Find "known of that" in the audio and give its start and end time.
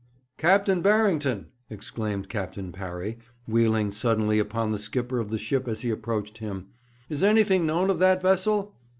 7.67-8.19